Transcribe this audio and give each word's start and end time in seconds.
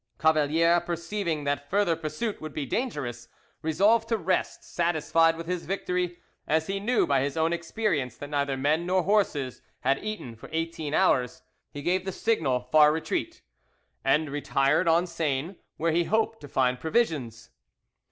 Cavalier 0.17 0.79
perceiving 0.81 1.43
that 1.43 1.69
further 1.69 1.95
pursuit 1.95 2.41
would 2.41 2.53
be 2.53 2.65
dangerous, 2.65 3.27
resolved 3.61 4.09
to 4.09 4.17
rest 4.17 4.63
satisfied 4.63 5.37
with 5.37 5.45
his 5.45 5.67
victory; 5.67 6.17
as 6.47 6.65
he 6.65 6.79
knew 6.79 7.05
by 7.05 7.21
his 7.21 7.37
own 7.37 7.53
experience 7.53 8.17
that 8.17 8.31
neither 8.31 8.57
men 8.57 8.87
nor 8.87 9.03
horses 9.03 9.61
had 9.81 10.03
eaten 10.03 10.35
for 10.35 10.49
eighteen 10.51 10.95
hours, 10.95 11.43
he 11.69 11.83
gave 11.83 12.03
the 12.03 12.11
signal 12.11 12.61
far 12.71 12.91
retreat, 12.91 13.43
and 14.03 14.31
retired 14.31 14.87
on 14.87 15.05
Seyne, 15.05 15.57
where 15.77 15.91
he 15.91 16.05
hoped 16.05 16.41
to 16.41 16.47
find 16.47 16.79
provisions. 16.79 17.51